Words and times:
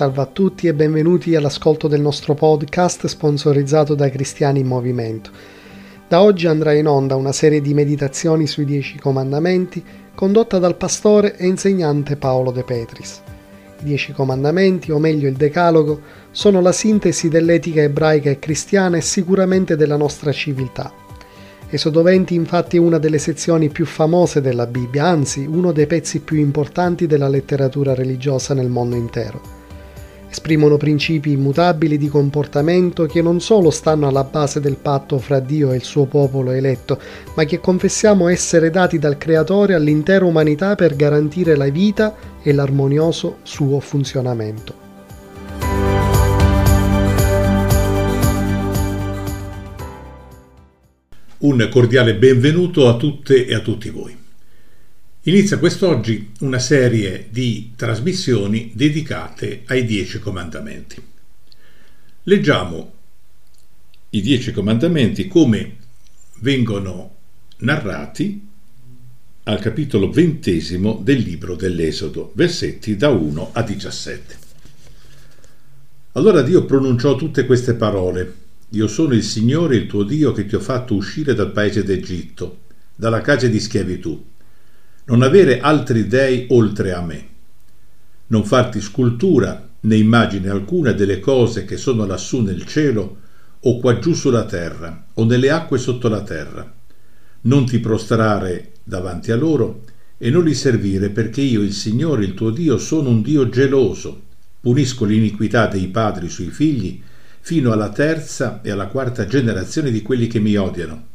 Salve 0.00 0.22
a 0.22 0.26
tutti 0.32 0.66
e 0.66 0.72
benvenuti 0.72 1.34
all'ascolto 1.34 1.86
del 1.86 2.00
nostro 2.00 2.32
podcast 2.32 3.04
sponsorizzato 3.04 3.94
da 3.94 4.08
Cristiani 4.08 4.60
in 4.60 4.66
Movimento. 4.66 5.30
Da 6.08 6.22
oggi 6.22 6.46
andrà 6.46 6.72
in 6.72 6.86
onda 6.86 7.16
una 7.16 7.32
serie 7.32 7.60
di 7.60 7.74
meditazioni 7.74 8.46
sui 8.46 8.64
Dieci 8.64 8.98
Comandamenti 8.98 9.84
condotta 10.14 10.58
dal 10.58 10.78
pastore 10.78 11.36
e 11.36 11.46
insegnante 11.46 12.16
Paolo 12.16 12.50
De 12.50 12.64
Petris. 12.64 13.20
I 13.80 13.84
Dieci 13.84 14.12
Comandamenti, 14.12 14.90
o 14.90 14.98
meglio 14.98 15.28
il 15.28 15.36
Decalogo, 15.36 16.00
sono 16.30 16.62
la 16.62 16.72
sintesi 16.72 17.28
dell'etica 17.28 17.82
ebraica 17.82 18.30
e 18.30 18.38
cristiana 18.38 18.96
e 18.96 19.02
sicuramente 19.02 19.76
della 19.76 19.96
nostra 19.96 20.32
civiltà. 20.32 20.90
Esodo 21.68 22.00
20 22.00 22.34
infatti 22.34 22.78
è 22.78 22.80
una 22.80 22.96
delle 22.96 23.18
sezioni 23.18 23.68
più 23.68 23.84
famose 23.84 24.40
della 24.40 24.66
Bibbia, 24.66 25.04
anzi 25.04 25.44
uno 25.44 25.72
dei 25.72 25.86
pezzi 25.86 26.20
più 26.20 26.38
importanti 26.38 27.06
della 27.06 27.28
letteratura 27.28 27.92
religiosa 27.92 28.54
nel 28.54 28.70
mondo 28.70 28.96
intero. 28.96 29.59
Esprimono 30.30 30.76
principi 30.76 31.32
immutabili 31.32 31.98
di 31.98 32.06
comportamento 32.06 33.06
che 33.06 33.20
non 33.20 33.40
solo 33.40 33.70
stanno 33.70 34.06
alla 34.06 34.22
base 34.22 34.60
del 34.60 34.76
patto 34.76 35.18
fra 35.18 35.40
Dio 35.40 35.72
e 35.72 35.76
il 35.76 35.82
suo 35.82 36.04
popolo 36.04 36.52
eletto, 36.52 37.00
ma 37.34 37.42
che 37.42 37.58
confessiamo 37.58 38.28
essere 38.28 38.70
dati 38.70 39.00
dal 39.00 39.18
Creatore 39.18 39.74
all'intera 39.74 40.24
umanità 40.24 40.76
per 40.76 40.94
garantire 40.94 41.56
la 41.56 41.68
vita 41.68 42.14
e 42.42 42.52
l'armonioso 42.52 43.38
suo 43.42 43.80
funzionamento. 43.80 44.74
Un 51.38 51.68
cordiale 51.72 52.14
benvenuto 52.14 52.86
a 52.86 52.96
tutte 52.96 53.46
e 53.46 53.54
a 53.54 53.60
tutti 53.60 53.90
voi. 53.90 54.29
Inizia 55.24 55.58
quest'oggi 55.58 56.30
una 56.40 56.58
serie 56.58 57.26
di 57.28 57.72
trasmissioni 57.76 58.72
dedicate 58.74 59.64
ai 59.66 59.84
Dieci 59.84 60.18
Comandamenti. 60.18 60.96
Leggiamo 62.22 62.92
i 64.08 64.22
Dieci 64.22 64.50
Comandamenti 64.50 65.28
come 65.28 65.76
vengono 66.38 67.16
narrati 67.58 68.48
al 69.42 69.60
capitolo 69.60 70.10
ventesimo 70.10 70.98
del 71.02 71.18
libro 71.18 71.54
dell'Esodo, 71.54 72.32
versetti 72.34 72.96
da 72.96 73.10
1 73.10 73.50
a 73.52 73.62
17. 73.62 74.38
Allora 76.12 76.40
Dio 76.40 76.64
pronunciò 76.64 77.16
tutte 77.16 77.44
queste 77.44 77.74
parole 77.74 78.34
io 78.70 78.86
sono 78.86 79.12
il 79.12 79.22
Signore 79.22 79.76
il 79.76 79.86
tuo 79.86 80.02
Dio 80.02 80.32
che 80.32 80.46
ti 80.46 80.54
ho 80.54 80.60
fatto 80.60 80.94
uscire 80.94 81.34
dal 81.34 81.52
paese 81.52 81.84
d'Egitto, 81.84 82.60
dalla 82.94 83.20
casa 83.20 83.48
di 83.48 83.60
schiavitù. 83.60 84.28
Non 85.10 85.22
avere 85.22 85.58
altri 85.58 86.06
dei 86.06 86.46
oltre 86.50 86.92
a 86.92 87.02
me. 87.02 87.26
Non 88.28 88.44
farti 88.44 88.80
scultura 88.80 89.68
né 89.80 89.96
immagine 89.96 90.48
alcuna 90.48 90.92
delle 90.92 91.18
cose 91.18 91.64
che 91.64 91.76
sono 91.76 92.06
lassù 92.06 92.42
nel 92.42 92.64
cielo 92.64 93.16
o 93.58 93.80
qua 93.80 93.98
giù 93.98 94.14
sulla 94.14 94.44
terra 94.44 95.06
o 95.14 95.24
nelle 95.24 95.50
acque 95.50 95.78
sotto 95.78 96.06
la 96.06 96.22
terra. 96.22 96.72
Non 97.40 97.66
ti 97.66 97.80
prostrare 97.80 98.74
davanti 98.84 99.32
a 99.32 99.36
loro 99.36 99.82
e 100.16 100.30
non 100.30 100.44
li 100.44 100.54
servire 100.54 101.10
perché 101.10 101.40
io, 101.40 101.60
il 101.60 101.72
Signore, 101.72 102.24
il 102.24 102.34
tuo 102.34 102.50
Dio, 102.50 102.78
sono 102.78 103.08
un 103.08 103.20
Dio 103.20 103.48
geloso. 103.48 104.22
Punisco 104.60 105.04
l'iniquità 105.04 105.66
dei 105.66 105.88
padri 105.88 106.28
sui 106.28 106.50
figli 106.50 107.02
fino 107.40 107.72
alla 107.72 107.88
terza 107.88 108.60
e 108.62 108.70
alla 108.70 108.86
quarta 108.86 109.26
generazione 109.26 109.90
di 109.90 110.02
quelli 110.02 110.28
che 110.28 110.38
mi 110.38 110.54
odiano, 110.54 111.06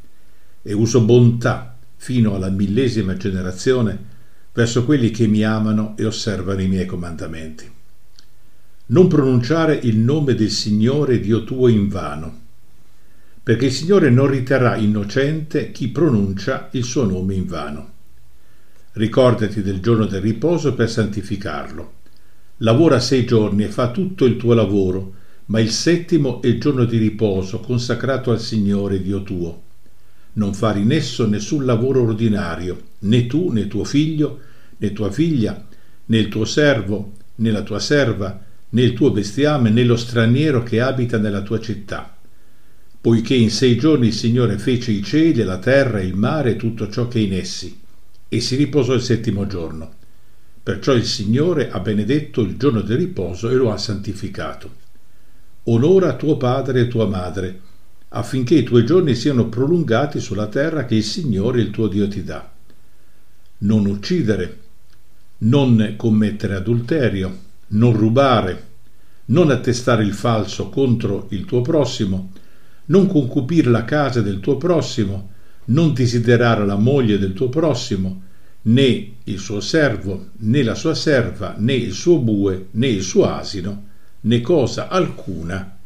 e 0.61 0.73
uso 0.73 0.99
bontà 0.99 1.74
fino 1.97 2.35
alla 2.35 2.49
millesima 2.49 3.15
generazione 3.17 4.13
verso 4.53 4.85
quelli 4.85 5.11
che 5.11 5.27
mi 5.27 5.43
amano 5.43 5.95
e 5.97 6.05
osservano 6.05 6.61
i 6.61 6.67
miei 6.67 6.85
comandamenti. 6.85 7.69
Non 8.87 9.07
pronunciare 9.07 9.75
il 9.75 9.97
nome 9.97 10.35
del 10.35 10.51
Signore 10.51 11.19
Dio 11.19 11.43
tuo 11.43 11.67
in 11.67 11.89
vano, 11.89 12.41
perché 13.43 13.65
il 13.65 13.73
Signore 13.73 14.09
non 14.09 14.27
riterrà 14.27 14.75
innocente 14.75 15.71
chi 15.71 15.89
pronuncia 15.89 16.69
il 16.71 16.83
suo 16.83 17.03
nome 17.03 17.33
in 17.33 17.45
vano. 17.45 17.91
Ricordati 18.93 19.61
del 19.61 19.81
giorno 19.81 20.05
del 20.05 20.21
riposo 20.21 20.73
per 20.73 20.89
santificarlo. 20.89 21.93
Lavora 22.59 22.99
sei 22.99 23.25
giorni 23.25 23.65
e 23.65 23.67
fa 23.67 23.91
tutto 23.91 24.23
il 24.25 24.37
tuo 24.37 24.53
lavoro, 24.53 25.13
ma 25.47 25.59
il 25.59 25.69
settimo 25.69 26.41
è 26.41 26.47
il 26.47 26.59
giorno 26.59 26.85
di 26.85 26.97
riposo 26.97 27.59
consacrato 27.59 28.31
al 28.31 28.39
Signore 28.39 29.01
Dio 29.01 29.21
tuo. 29.21 29.63
Non 30.37 30.53
fare 30.53 30.79
in 30.79 30.91
esso 30.91 31.27
nessun 31.27 31.65
lavoro 31.65 32.03
ordinario, 32.03 32.81
né 32.99 33.25
tu, 33.25 33.49
né 33.49 33.67
tuo 33.67 33.83
figlio, 33.83 34.39
né 34.77 34.91
tua 34.91 35.11
figlia, 35.11 35.65
né 36.05 36.17
il 36.17 36.27
tuo 36.27 36.45
servo, 36.45 37.13
né 37.35 37.51
la 37.51 37.63
tua 37.63 37.79
serva, 37.79 38.43
né 38.69 38.81
il 38.81 38.93
tuo 38.93 39.11
bestiame, 39.11 39.69
né 39.69 39.83
lo 39.83 39.95
straniero 39.95 40.63
che 40.63 40.81
abita 40.81 41.17
nella 41.17 41.41
tua 41.41 41.59
città. 41.59 42.17
Poiché 42.99 43.35
in 43.35 43.51
sei 43.51 43.77
giorni 43.77 44.07
il 44.07 44.13
Signore 44.13 44.57
fece 44.57 44.91
i 44.91 45.03
cieli, 45.03 45.43
la 45.43 45.59
terra, 45.59 46.01
il 46.01 46.15
mare 46.15 46.51
e 46.51 46.55
tutto 46.55 46.89
ciò 46.89 47.07
che 47.07 47.19
è 47.19 47.21
in 47.21 47.33
essi, 47.33 47.79
e 48.27 48.39
si 48.41 48.55
riposò 48.55 48.93
il 48.93 49.01
settimo 49.01 49.47
giorno. 49.47 49.93
Perciò 50.61 50.93
il 50.93 51.05
Signore 51.05 51.69
ha 51.69 51.79
benedetto 51.79 52.41
il 52.41 52.57
giorno 52.57 52.81
del 52.81 52.97
riposo 52.97 53.49
e 53.49 53.53
lo 53.53 53.71
ha 53.71 53.77
santificato 53.77 54.83
onora 55.67 56.15
tuo 56.15 56.37
padre 56.37 56.81
e 56.81 56.87
tua 56.87 57.07
madre, 57.07 57.61
affinché 58.15 58.55
i 58.55 58.63
tuoi 58.63 58.85
giorni 58.85 59.13
siano 59.13 59.47
prolungati 59.47 60.21
sulla 60.21 60.47
terra 60.47 60.85
che 60.85 60.95
il 60.95 61.03
Signore 61.03 61.59
il 61.59 61.69
tuo 61.69 61.87
Dio 61.87 62.07
ti 62.07 62.23
dà. 62.23 62.49
Non 63.59 63.85
uccidere, 63.85 64.59
non 65.39 65.95
commettere 65.97 66.55
adulterio, 66.55 67.39
non 67.67 67.93
rubare, 67.93 68.67
non 69.25 69.51
attestare 69.51 70.03
il 70.03 70.13
falso 70.13 70.69
contro 70.69 71.27
il 71.31 71.43
tuo 71.43 71.61
prossimo, 71.61 72.31
non 72.85 73.07
concupire 73.07 73.69
la 73.69 73.83
casa 73.83 74.21
del 74.21 74.39
tuo 74.39 74.55
prossimo, 74.55 75.31
non 75.65 75.93
desiderare 75.93 76.65
la 76.65 76.77
moglie 76.77 77.19
del 77.19 77.33
tuo 77.33 77.49
prossimo, 77.49 78.21
né 78.63 79.11
il 79.25 79.39
suo 79.39 79.59
servo, 79.59 80.27
né 80.37 80.63
la 80.63 80.75
sua 80.75 80.95
serva, 80.95 81.55
né 81.57 81.73
il 81.73 81.91
suo 81.91 82.17
bue, 82.19 82.67
né 82.71 82.87
il 82.87 83.01
suo 83.01 83.25
asino, 83.25 83.87
né 84.21 84.39
cosa 84.39 84.87
alcuna 84.87 85.77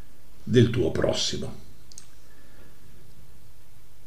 del 0.43 0.69
tuo 0.69 0.91
prossimo. 0.91 1.67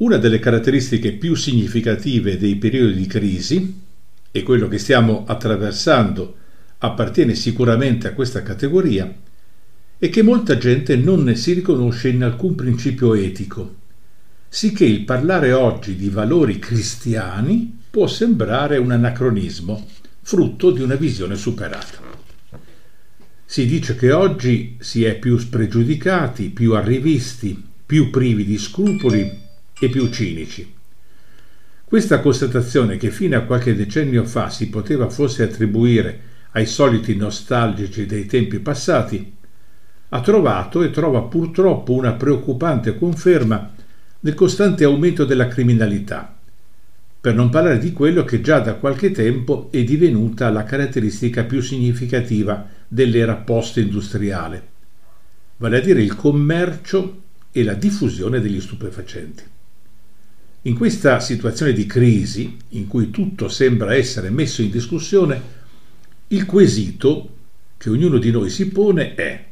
Una 0.02 0.16
delle 0.16 0.40
caratteristiche 0.40 1.12
più 1.12 1.36
significative 1.36 2.36
dei 2.36 2.56
periodi 2.56 2.94
di 2.94 3.06
crisi, 3.06 3.82
e 4.32 4.42
quello 4.42 4.66
che 4.66 4.78
stiamo 4.78 5.22
attraversando 5.28 6.34
appartiene 6.78 7.36
sicuramente 7.36 8.08
a 8.08 8.12
questa 8.12 8.42
categoria, 8.42 9.14
è 9.96 10.08
che 10.08 10.22
molta 10.22 10.58
gente 10.58 10.96
non 10.96 11.22
ne 11.22 11.36
si 11.36 11.52
riconosce 11.52 12.08
in 12.08 12.24
alcun 12.24 12.56
principio 12.56 13.14
etico, 13.14 13.76
sicché 14.48 14.84
il 14.84 15.04
parlare 15.04 15.52
oggi 15.52 15.94
di 15.94 16.08
valori 16.08 16.58
cristiani 16.58 17.78
può 17.88 18.08
sembrare 18.08 18.78
un 18.78 18.90
anacronismo, 18.90 19.86
frutto 20.20 20.72
di 20.72 20.82
una 20.82 20.96
visione 20.96 21.36
superata. 21.36 22.00
Si 23.44 23.66
dice 23.66 23.94
che 23.94 24.10
oggi 24.10 24.78
si 24.80 25.04
è 25.04 25.16
più 25.16 25.38
spregiudicati, 25.38 26.48
più 26.48 26.74
arrivisti, 26.74 27.70
più 27.86 28.10
privi 28.10 28.44
di 28.44 28.58
scrupoli 28.58 29.41
e 29.84 29.88
più 29.88 30.08
cinici. 30.10 30.74
Questa 31.84 32.20
constatazione, 32.20 32.96
che 32.96 33.10
fino 33.10 33.36
a 33.36 33.40
qualche 33.40 33.74
decennio 33.74 34.24
fa 34.24 34.48
si 34.48 34.68
poteva 34.68 35.10
forse 35.10 35.42
attribuire 35.42 36.20
ai 36.52 36.66
soliti 36.66 37.16
nostalgici 37.16 38.06
dei 38.06 38.26
tempi 38.26 38.60
passati, 38.60 39.34
ha 40.08 40.20
trovato 40.20 40.82
e 40.82 40.90
trova 40.90 41.22
purtroppo 41.22 41.94
una 41.94 42.12
preoccupante 42.12 42.96
conferma 42.96 43.74
del 44.20 44.34
costante 44.34 44.84
aumento 44.84 45.24
della 45.24 45.48
criminalità, 45.48 46.32
per 47.20 47.34
non 47.34 47.50
parlare 47.50 47.78
di 47.78 47.92
quello 47.92 48.22
che 48.24 48.40
già 48.40 48.60
da 48.60 48.74
qualche 48.74 49.10
tempo 49.10 49.68
è 49.72 49.82
divenuta 49.82 50.48
la 50.50 50.62
caratteristica 50.62 51.42
più 51.42 51.60
significativa 51.60 52.68
dell'era 52.86 53.34
post-industriale, 53.34 54.68
vale 55.56 55.78
a 55.78 55.80
dire 55.80 56.02
il 56.02 56.14
commercio 56.14 57.22
e 57.50 57.64
la 57.64 57.74
diffusione 57.74 58.40
degli 58.40 58.60
stupefacenti. 58.60 59.51
In 60.64 60.76
questa 60.76 61.18
situazione 61.18 61.72
di 61.72 61.86
crisi, 61.86 62.56
in 62.70 62.86
cui 62.86 63.10
tutto 63.10 63.48
sembra 63.48 63.96
essere 63.96 64.30
messo 64.30 64.62
in 64.62 64.70
discussione, 64.70 65.42
il 66.28 66.46
quesito 66.46 67.30
che 67.76 67.90
ognuno 67.90 68.18
di 68.18 68.30
noi 68.30 68.48
si 68.48 68.68
pone 68.68 69.14
è 69.16 69.44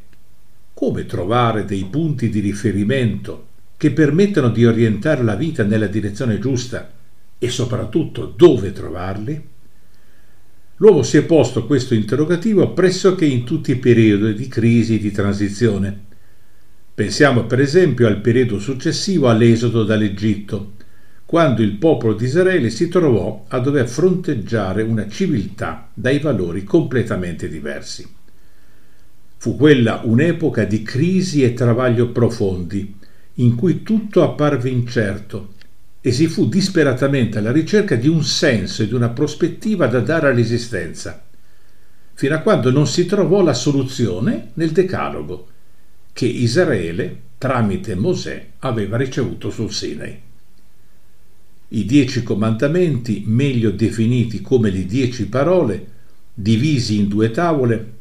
come 0.73 1.05
trovare 1.05 1.65
dei 1.65 1.85
punti 1.89 2.29
di 2.29 2.39
riferimento 2.39 3.47
che 3.75 3.91
permettano 3.91 4.49
di 4.51 4.65
orientare 4.65 5.21
la 5.21 5.35
vita 5.35 5.63
nella 5.63 5.87
direzione 5.87 6.39
giusta 6.39 6.89
e 7.37 7.49
soprattutto 7.49 8.33
dove 8.33 8.71
trovarli? 8.71 9.49
L'uomo 10.77 11.03
si 11.03 11.17
è 11.17 11.23
posto 11.23 11.65
questo 11.65 11.93
interrogativo 11.93 12.71
pressoché 12.71 13.25
in 13.25 13.43
tutti 13.43 13.71
i 13.71 13.75
periodi 13.75 14.33
di 14.33 14.47
crisi 14.47 14.95
e 14.95 14.99
di 14.99 15.11
transizione. 15.11 16.05
Pensiamo 16.95 17.43
per 17.43 17.59
esempio 17.59 18.07
al 18.07 18.21
periodo 18.21 18.59
successivo 18.59 19.27
all'esodo 19.27 19.83
dall'Egitto, 19.83 20.79
quando 21.31 21.61
il 21.61 21.75
popolo 21.75 22.13
di 22.13 22.25
Israele 22.25 22.69
si 22.69 22.89
trovò 22.89 23.45
a 23.47 23.59
dover 23.59 23.87
fronteggiare 23.87 24.81
una 24.81 25.07
civiltà 25.07 25.89
dai 25.93 26.19
valori 26.19 26.65
completamente 26.65 27.47
diversi. 27.47 28.05
Fu 29.37 29.55
quella 29.55 30.01
un'epoca 30.03 30.65
di 30.65 30.83
crisi 30.83 31.41
e 31.41 31.53
travaglio 31.53 32.09
profondi, 32.09 32.97
in 33.35 33.55
cui 33.55 33.81
tutto 33.81 34.23
apparve 34.23 34.69
incerto 34.71 35.53
e 36.01 36.11
si 36.11 36.27
fu 36.27 36.49
disperatamente 36.49 37.37
alla 37.37 37.53
ricerca 37.53 37.95
di 37.95 38.09
un 38.09 38.25
senso 38.25 38.83
e 38.83 38.87
di 38.87 38.93
una 38.93 39.11
prospettiva 39.11 39.87
da 39.87 40.01
dare 40.01 40.27
all'esistenza, 40.27 41.23
fino 42.13 42.35
a 42.35 42.39
quando 42.39 42.71
non 42.71 42.87
si 42.87 43.05
trovò 43.05 43.41
la 43.41 43.53
soluzione 43.53 44.49
nel 44.55 44.71
Decalogo, 44.71 45.47
che 46.11 46.25
Israele, 46.25 47.21
tramite 47.37 47.95
Mosè, 47.95 48.47
aveva 48.59 48.97
ricevuto 48.97 49.49
sul 49.49 49.71
Sinai. 49.71 50.29
I 51.73 51.85
dieci 51.85 52.21
comandamenti, 52.21 53.23
meglio 53.25 53.71
definiti 53.71 54.41
come 54.41 54.69
le 54.69 54.85
dieci 54.85 55.27
parole, 55.27 55.87
divisi 56.33 56.97
in 56.97 57.07
due 57.07 57.31
tavole, 57.31 57.93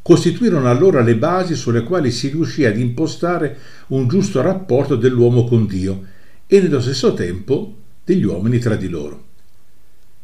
costituirono 0.00 0.70
allora 0.70 1.02
le 1.02 1.16
basi 1.16 1.54
sulle 1.54 1.82
quali 1.82 2.10
si 2.10 2.28
riuscì 2.28 2.64
ad 2.64 2.78
impostare 2.78 3.58
un 3.88 4.08
giusto 4.08 4.40
rapporto 4.40 4.96
dell'uomo 4.96 5.44
con 5.44 5.66
Dio 5.66 6.02
e 6.46 6.60
nello 6.62 6.80
stesso 6.80 7.12
tempo 7.12 7.76
degli 8.02 8.24
uomini 8.24 8.58
tra 8.58 8.74
di 8.74 8.88
loro. 8.88 9.24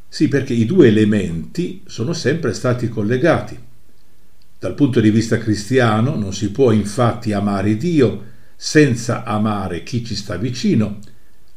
Sì, 0.09 0.29
perché 0.29 0.55
i 0.55 0.65
due 0.65 0.89
elementi 0.89 1.83
sono 1.85 2.15
sempre 2.15 2.55
stati 2.55 2.89
collegati. 2.89 3.59
Dal 4.59 4.73
punto 4.73 5.01
di 5.01 5.11
vista 5.11 5.37
cristiano 5.37 6.17
non 6.17 6.33
si 6.33 6.51
può 6.51 6.71
infatti 6.71 7.33
amare 7.33 7.77
Dio 7.77 8.25
senza 8.57 9.25
amare 9.25 9.83
chi 9.83 10.03
ci 10.03 10.15
sta 10.15 10.37
vicino, 10.37 11.01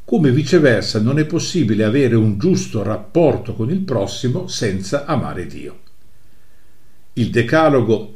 come 0.07 0.31
viceversa 0.31 1.01
non 1.01 1.19
è 1.19 1.25
possibile 1.25 1.83
avere 1.83 2.15
un 2.15 2.37
giusto 2.37 2.81
rapporto 2.81 3.53
con 3.53 3.69
il 3.69 3.79
prossimo 3.79 4.47
senza 4.47 5.03
amare 5.03 5.47
Dio. 5.47 5.79
Il 7.11 7.29
Decalogo, 7.29 8.13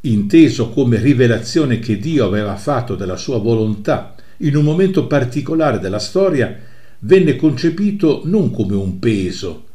inteso 0.00 0.70
come 0.70 0.98
rivelazione 0.98 1.80
che 1.80 1.98
Dio 1.98 2.24
aveva 2.24 2.56
fatto 2.56 2.94
della 2.94 3.18
sua 3.18 3.36
volontà 3.36 4.14
in 4.38 4.56
un 4.56 4.64
momento 4.64 5.06
particolare 5.06 5.80
della 5.80 5.98
storia, 5.98 6.58
venne 7.00 7.36
concepito 7.36 8.22
non 8.24 8.50
come 8.50 8.74
un 8.74 8.98
peso, 8.98 9.66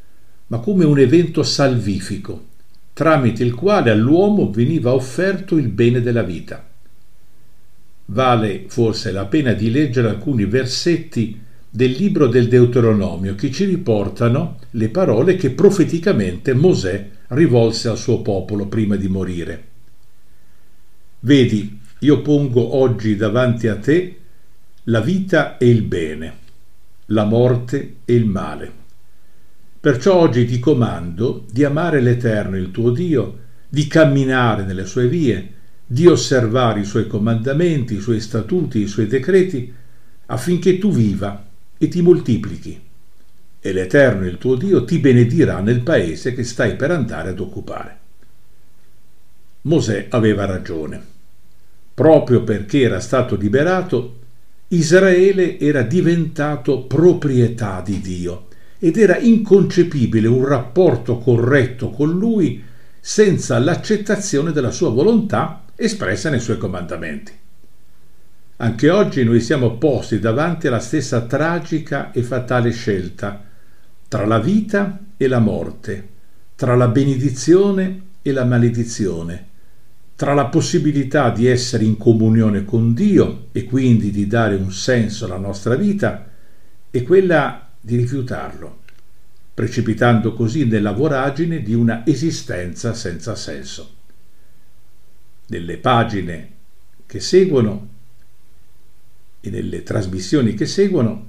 ma 0.47 0.57
come 0.57 0.85
un 0.85 0.97
evento 0.97 1.43
salvifico, 1.43 2.45
tramite 2.93 3.43
il 3.43 3.53
quale 3.53 3.91
all'uomo 3.91 4.49
veniva 4.49 4.91
offerto 4.91 5.55
il 5.55 5.67
bene 5.67 6.01
della 6.01 6.23
vita. 6.23 6.67
Vale 8.05 8.63
forse 8.69 9.11
la 9.11 9.25
pena 9.25 9.53
di 9.53 9.69
leggere 9.69 10.09
alcuni 10.09 10.45
versetti 10.45 11.45
del 11.71 11.91
libro 11.91 12.25
del 12.25 12.47
Deuteronomio 12.47 13.35
che 13.35 13.51
ci 13.51 13.65
riportano 13.65 14.57
le 14.71 14.89
parole 14.89 15.35
che 15.35 15.51
profeticamente 15.51 16.53
Mosè 16.53 17.09
rivolse 17.27 17.89
al 17.89 17.97
suo 17.97 18.21
popolo 18.21 18.65
prima 18.65 18.95
di 18.95 19.07
morire. 19.07 19.63
Vedi, 21.19 21.79
io 21.99 22.21
pongo 22.21 22.75
oggi 22.77 23.15
davanti 23.15 23.67
a 23.67 23.77
te 23.77 24.17
la 24.85 25.01
vita 25.01 25.57
e 25.57 25.69
il 25.69 25.83
bene, 25.83 26.33
la 27.07 27.25
morte 27.25 27.97
e 28.03 28.15
il 28.15 28.25
male. 28.25 28.71
Perciò 29.79 30.15
oggi 30.15 30.45
ti 30.45 30.57
comando 30.57 31.45
di 31.51 31.63
amare 31.63 32.01
l'Eterno 32.01 32.57
il 32.57 32.71
tuo 32.71 32.89
Dio, 32.89 33.37
di 33.69 33.85
camminare 33.85 34.63
nelle 34.63 34.85
sue 34.85 35.07
vie, 35.07 35.53
di 35.85 36.07
osservare 36.07 36.79
i 36.79 36.85
suoi 36.85 37.05
comandamenti, 37.05 37.95
i 37.95 38.01
suoi 38.01 38.19
statuti, 38.19 38.79
i 38.79 38.87
suoi 38.87 39.05
decreti, 39.05 39.71
affinché 40.25 40.79
tu 40.79 40.91
viva 40.91 41.47
e 41.79 41.87
ti 41.87 42.01
moltiplichi. 42.03 42.79
E 43.59 43.73
l'Eterno 43.73 44.27
il 44.27 44.37
tuo 44.37 44.55
Dio 44.55 44.85
ti 44.85 44.99
benedirà 44.99 45.61
nel 45.61 45.81
paese 45.81 46.33
che 46.33 46.43
stai 46.43 46.75
per 46.75 46.91
andare 46.91 47.29
ad 47.29 47.39
occupare. 47.39 47.97
Mosè 49.61 50.07
aveva 50.09 50.45
ragione. 50.45 51.01
Proprio 51.93 52.43
perché 52.43 52.81
era 52.81 52.99
stato 52.99 53.35
liberato, 53.35 54.17
Israele 54.67 55.57
era 55.57 55.81
diventato 55.81 56.83
proprietà 56.83 57.81
di 57.83 57.99
Dio 57.99 58.47
ed 58.77 58.97
era 58.97 59.17
inconcepibile 59.17 60.27
un 60.27 60.45
rapporto 60.45 61.17
corretto 61.17 61.89
con 61.89 62.11
lui 62.11 62.63
senza 62.99 63.57
l'accettazione 63.57 64.51
della 64.51 64.71
sua 64.71 64.89
volontà 64.89 65.63
espressa 65.75 66.29
nei 66.29 66.39
suoi 66.39 66.57
comandamenti. 66.57 67.38
Anche 68.61 68.89
oggi 68.89 69.23
noi 69.23 69.39
siamo 69.39 69.77
posti 69.77 70.19
davanti 70.19 70.67
alla 70.67 70.79
stessa 70.79 71.21
tragica 71.21 72.11
e 72.11 72.23
fatale 72.23 72.71
scelta 72.71 73.41
tra 74.05 74.25
la 74.25 74.39
vita 74.39 74.99
e 75.15 75.27
la 75.29 75.39
morte, 75.39 76.07
tra 76.55 76.75
la 76.75 76.89
benedizione 76.89 78.01
e 78.21 78.33
la 78.33 78.43
maledizione, 78.43 79.47
tra 80.13 80.33
la 80.33 80.47
possibilità 80.47 81.29
di 81.29 81.45
essere 81.47 81.85
in 81.85 81.95
comunione 81.95 82.65
con 82.65 82.93
Dio 82.93 83.45
e 83.53 83.63
quindi 83.63 84.11
di 84.11 84.27
dare 84.27 84.55
un 84.55 84.73
senso 84.73 85.23
alla 85.23 85.37
nostra 85.37 85.75
vita 85.75 86.29
e 86.91 87.03
quella 87.03 87.65
di 87.79 87.95
rifiutarlo, 87.95 88.79
precipitando 89.53 90.33
così 90.33 90.65
nella 90.65 90.91
voragine 90.91 91.61
di 91.61 91.73
una 91.73 92.05
esistenza 92.05 92.93
senza 92.93 93.35
senso. 93.35 93.93
Nelle 95.45 95.77
pagine 95.77 96.51
che 97.05 97.21
seguono 97.21 97.97
e 99.41 99.49
nelle 99.49 99.83
trasmissioni 99.83 100.53
che 100.53 100.65
seguono 100.65 101.25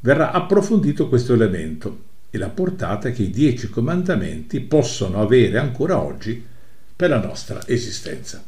verrà 0.00 0.32
approfondito 0.32 1.08
questo 1.08 1.32
elemento 1.32 2.02
e 2.30 2.38
la 2.38 2.48
portata 2.48 3.10
che 3.10 3.22
i 3.22 3.30
dieci 3.30 3.70
comandamenti 3.70 4.60
possono 4.60 5.20
avere 5.20 5.58
ancora 5.58 6.00
oggi 6.00 6.44
per 6.96 7.10
la 7.10 7.20
nostra 7.20 7.66
esistenza. 7.66 8.44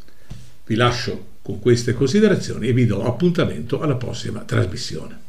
Vi 0.67 0.75
lascio 0.75 1.35
con 1.43 1.61
queste 1.61 1.95
considerazioni 1.95 2.69
e 2.69 2.73
vi 2.73 2.87
do 2.87 3.05
appuntamento 3.05 3.81
alla 3.81 3.97
prossima 3.97 4.41
trasmissione. 4.41 5.26